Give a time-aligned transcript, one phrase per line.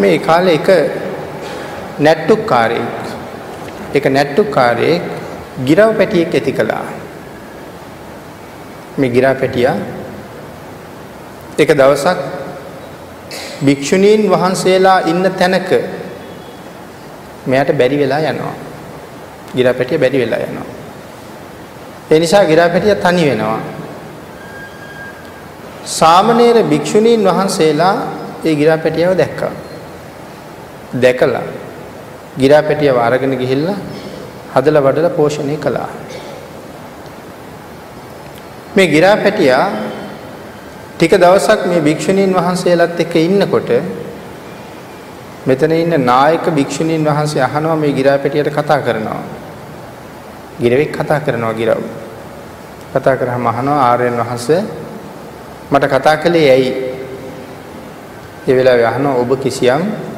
[0.00, 0.68] මේ කාලේ එක
[1.98, 2.98] නැට්ටුකාරයෙක්
[3.94, 5.02] එක නැට්ටුකාරයෙක්
[5.64, 6.84] ගිරව් පැටියෙක් ඇති කළා.
[8.98, 9.76] මේ ගිරා පැටියා
[11.58, 12.18] එක දවසක්
[13.64, 15.70] භික්ෂුණීන් වහන්සේලා ඉන්න තැනක
[17.46, 18.54] මෙයාට බැරි වෙලා යනවා.
[19.56, 20.68] ගිරා පැටිය බැරි වෙලා යනවා.
[22.10, 23.60] ඒ නිසා ගිරා පැටිය තනි වෙනවා.
[25.86, 27.96] සාමණේර භික්ෂුණීන් වහන්සේලා
[28.44, 29.52] ඒ ගිරා පැටියව දැක්කා.
[30.94, 31.42] දැකලා
[32.38, 33.78] ගිරා පැටියව අරගෙන ගිහිල්ලා
[34.54, 35.88] හදලා වඩලා පෝෂණය කළා.
[38.76, 39.66] මේ ගිරා පැටියා
[40.92, 43.70] ටික දවසක් මේ භික්ෂුණීන් වහන්සේලාත් එක්ක ඉන්නකොට
[45.46, 49.22] මෙතන ඉන්න නායක භික්ෂුණීන් වහන්සේ අහනවා මේ ගිරා පැටියට කතා කරනවා.
[50.60, 51.82] ගිරවෙක් කතා කරනවා ගිරව්.
[52.92, 54.62] කතා කරාම අහනවා ආර්යයන් වහන්සේ
[55.70, 56.70] මට කතා කළේ ඇයි?
[58.48, 60.09] ඒ වෙලාවේ අහනවා ඔබ කිසියම්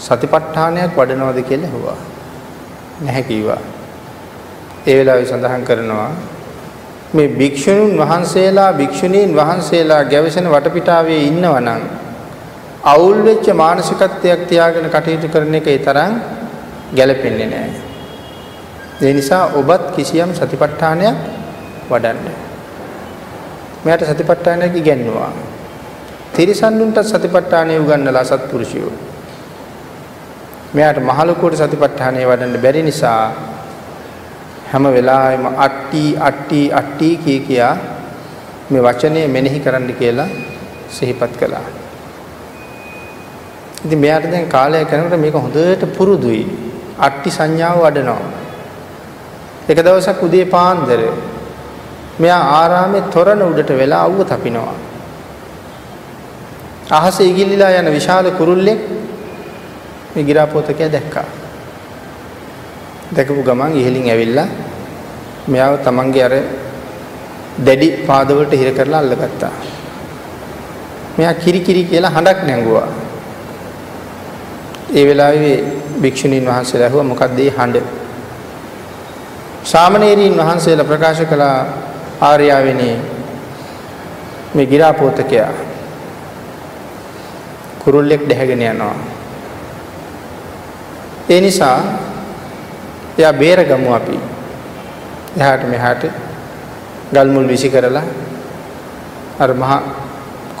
[0.00, 1.98] සතිපට්ඨානයක් වඩනවද කියලා ඇහුවා.
[3.00, 3.60] නැහැ කිව්වා.
[4.86, 6.10] ඒ වෙලාවේ සඳහන් කරනවා
[7.12, 11.82] මේ භික්ෂුණීන් වහන්සේලා භික්ෂුණීන් වහන්සේලා ගැවසෙන වටපිටාවේ ඉන්නවා නම්
[12.84, 16.14] අවුල් වෙච්ච මානසිකත්වයක් තියාගෙන කටයුතු කරන එක ඒ තරම්
[16.96, 17.72] ගැළපෙන්නේ නැහැ.
[19.00, 21.16] ඒ නිසා ඔබත් කිසියම් සතිපට්ඨානයක්
[21.90, 22.26] වඩන්න.
[23.84, 25.32] මෙයාට සතිපට්ඨානයක් ඉගෙනුවා.
[26.34, 28.92] තිරිසන්නුන්ට සතිපට්ඨානය උගන්වලා සත්පුරුෂයෝ.
[30.72, 33.22] මෙයාට මහලුකුවට සතිපට්ඨානය වඩන්න බැරි නිසා
[34.70, 37.74] හැම වෙලාවෙම අට්ටි අට්ටි අට්ටි කිය කියා
[38.70, 40.28] මේ වචනේ මෙනෙහි කරන්න කියලා
[40.88, 41.66] සිහිපත් කළා.
[43.84, 46.44] ඉතින් මෙයාට දැන් කාලය කරනකොට මේක හොඳට පුරුදුයි.
[46.98, 48.30] අට්ටි සංඥාව වඩනවා.
[49.68, 51.00] එක දවසක් උදේ පාන්දර
[52.18, 54.74] මෙයා ආරාමේ තොරණ උඩට වෙලා අවුව තපිනවා.
[56.92, 58.99] අහසේ ඉගිලිලා යන විශාල කුරුල්ලෙක්
[60.14, 61.28] මේ ගිරාපෝතකයා දැක්කා.
[63.16, 64.48] දැකපු ගමන් ඉහලින් ඇවිල්ලා
[65.48, 66.34] මෙයාව තමන්ගේ අර
[67.66, 69.52] දැඩි පාදවලට හිර කරලා අල්ලගත්තා.
[71.16, 72.88] මෙයා කිරි කිරි කියලා හඬක් නැංගුවා.
[74.94, 75.56] ඒ වෙලාවේ
[76.02, 77.86] භික්ෂුණීන් වහන්සේලා ඇහුවා මොකක්ද මේ හඬ?
[79.64, 81.46] සාමණේරීන් වහන්සේලා ප්‍රකාශ කළ
[82.20, 82.90] ආර්යාවෙනි
[84.54, 85.52] මේ ගිරාපෝතකයා
[87.82, 89.19] කුරුල්ලෙක් දැහැගෙන යනවා.
[91.30, 91.78] ඒ නිසා
[93.18, 94.18] එයා බේරගමු අපි.
[95.38, 96.02] එහාට මෙහාට
[97.12, 98.04] ගල් මුල් විසි කරලා
[99.38, 99.72] අර මහ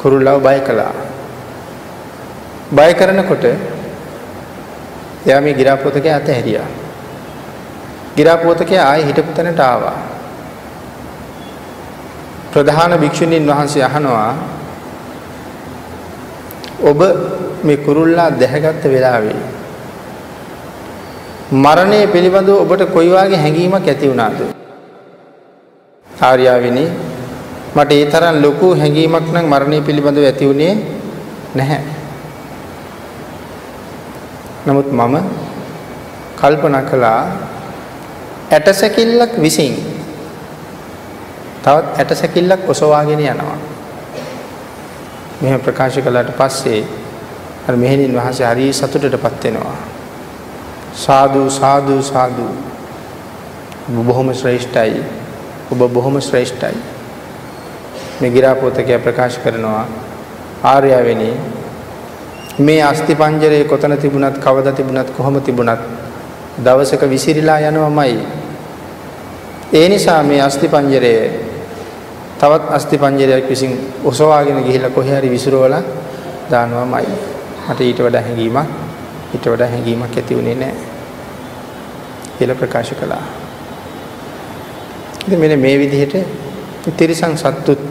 [0.00, 0.94] කුරුල්ලව බය කළා.
[2.72, 3.44] බය කරනකොට
[5.26, 6.68] එයා මේ ගිරාපෝතකයා අතහැරියා.
[8.16, 9.98] ගිරාපෝතකයා ආයේ හිටපු තැනට ආවා.
[12.52, 14.34] ප්‍රධාන භික්ෂුණීන් වහන්සේ අහනවා
[16.82, 17.00] ඔබ
[17.62, 19.59] මේ කුරුල්ලා දැහැගත්ත වෙලාවේ
[21.52, 24.38] මරණය පිළිබඳව ඔබට කොයි වගේ හැඟීමක් ඇති වුණාද?
[26.06, 26.84] ආර්යාවිනි
[27.74, 30.74] මට ඒ තරම් ලොකු හැඟීමක් නම් මරණය පිළිබඳව ඇති වුණේ
[31.54, 31.82] නැහැ.
[34.66, 35.16] නමුත් මම
[36.36, 37.20] කල්පනා කළා
[38.50, 39.74] ඇටසැකිල්ලක් විසින්
[41.62, 43.58] තවත් ඇටසැකිල්ලක් ඔසවාගෙන යනවා.
[45.40, 46.80] මෙහෙම ප්‍රකාශ කළාට පස්සේ
[47.66, 49.89] අර මෙහෙණින් වහන්සේ හරි සතුටටපත් වෙනවා.
[50.94, 52.46] සාදු සාදු සාදු.
[53.90, 55.02] ඔබ බොහොම ශ්‍රේෂ්ඨයි.
[55.72, 56.76] ඔබ බොහොම ශ්‍රේෂ්ඨයි.
[58.20, 59.86] මේ ගිරාපෝතකයා ප්‍රකාශ කරනවා
[60.64, 61.30] ආර්යවෙනි.
[62.58, 65.80] මේ අස්ති පංජරයේ කොතන තිබුණත් කවද තිබුණත් කොහොම තිබුණත්
[66.64, 68.18] දවසක විසිරීලා යනවමයි.
[69.72, 71.14] ඒ නිසා මේ අස්ති පංජරය
[72.38, 73.72] තවත් අස්ති පංජරයක් විසින්
[74.04, 75.82] ඔසවාගෙන ගිහිල්ලා කොහේ හරි විසිරවලා
[76.50, 77.06] දානවමයි.
[77.68, 78.89] මට ඊට වඩා හැඟීමක්.
[79.34, 80.98] ඊට වඩා හැඟීමක් ඇති වුණේ නැහැ
[82.38, 83.22] කියලා ප්‍රකාශ කළා.
[85.26, 86.14] ඉතින් මෙන්න මේ විදිහට
[86.96, 87.84] තිරිසන් සත්තුත්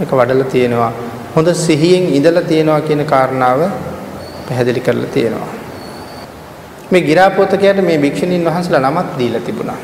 [0.00, 0.92] එක වඩලා තියෙනවා.
[1.34, 3.60] හොඳ සිහියෙන් ඉඳලා තියෙනවා කියන කාරණාව
[4.46, 5.50] පැහැදිලි කරලා තියෙනවා.
[6.90, 9.76] මේ ගිරාපෝතකයට මේ භික්ෂුණීන් වහන්සේලා නමක් දීලා තිබුණා.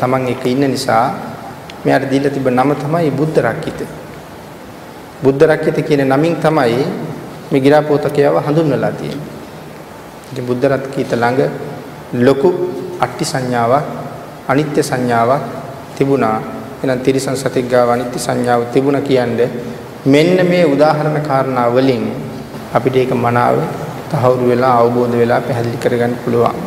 [0.00, 1.04] Taman එක ඉන්න නිසා
[1.84, 3.80] මෙයාට දීලා තිබ්බ නම තමයි බුද්ධ රක්කිත.
[5.22, 6.84] බුද්ධ රක්කිත කියන නමින් තමයි
[7.50, 9.33] මේ ගිරාපෝතකයව හඳුන්වලා තියෙන්නේ.
[10.32, 11.40] ඉතින් බුද්ධ රක්කිත ළඟ
[12.20, 12.50] ලොකු
[13.00, 13.84] අට්ටි සංඥාවක්
[14.48, 15.42] අනිත්‍ය සංඥාවක්
[15.96, 16.38] තිබුණා.
[16.82, 19.50] එහෙනම් තිරිසන් සතෙක් ගාව අනිත්‍ය සංඥාව තිබුණා කියන්නේ
[20.06, 22.04] මෙන්න මේ උදාහරණ කාරණා වලින්
[22.72, 23.56] අපිට ඒක මනාව
[24.10, 26.64] තහවුරු වෙලා අවබෝධ වෙලා පැහැදිලි කරගන්න පුළුවන්.